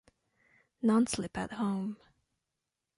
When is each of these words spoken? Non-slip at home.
Non-slip 0.81 1.37
at 1.37 1.51
home. 1.51 1.97